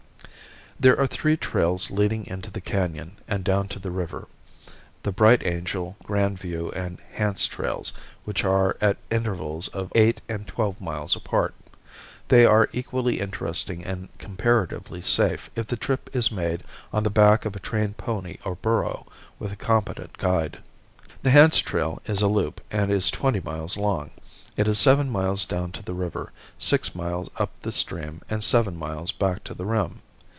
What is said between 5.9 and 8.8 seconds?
Grand View and Hance trails, which are